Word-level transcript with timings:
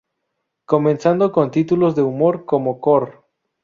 Comenzando 0.65 1.31
con 1.31 1.51
títulos 1.51 1.95
de 1.95 2.01
humor 2.01 2.45
como 2.45 2.81
"Cor!! 2.81 3.23